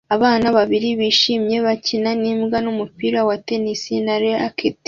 [0.15, 4.77] Abana babiri bishimye bakina n'imbwa n'umupira wa tennis na racket